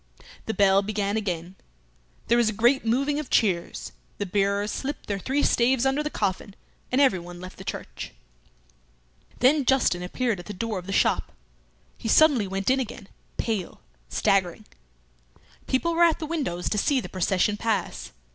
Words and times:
The 0.47 0.55
bell 0.55 0.81
began 0.81 1.15
again. 1.15 1.53
There 2.25 2.39
was 2.39 2.49
a 2.49 2.53
great 2.53 2.83
moving 2.83 3.19
of 3.19 3.29
chairs; 3.29 3.91
the 4.17 4.25
bearers 4.25 4.71
slipped 4.71 5.05
their 5.05 5.19
three 5.19 5.43
staves 5.43 5.85
under 5.85 6.01
the 6.01 6.09
coffin, 6.09 6.55
and 6.91 6.99
everyone 6.99 7.39
left 7.39 7.57
the 7.59 7.63
church. 7.63 8.11
Then 9.41 9.63
Justin 9.63 10.01
appeared 10.01 10.39
at 10.39 10.47
the 10.47 10.53
door 10.53 10.79
of 10.79 10.87
the 10.87 10.91
shop. 10.91 11.31
He 11.99 12.07
suddenly 12.07 12.47
went 12.47 12.71
in 12.71 12.79
again, 12.79 13.09
pale, 13.37 13.79
staggering. 14.09 14.65
People 15.67 15.93
were 15.93 16.01
at 16.01 16.17
the 16.17 16.25
windows 16.25 16.67
to 16.69 16.79
see 16.79 16.99
the 16.99 17.07
procession 17.07 17.55
pass. 17.55 18.11